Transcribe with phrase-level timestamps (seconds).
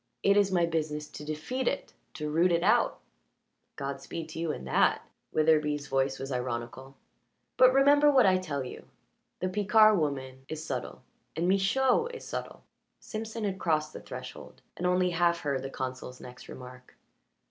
[0.23, 2.99] "It is my business to defeat it to root it out."
[3.75, 6.95] "Godspeed to you in that" Witherbee's voice was ironical.
[7.55, 8.85] "But remember what I tell you.
[9.41, 11.03] The Picard woman is subtle,
[11.35, 12.63] and Michaud is subtle."
[12.99, 16.95] Simpson had crossed the threshold, and only half heard the consul's next remark.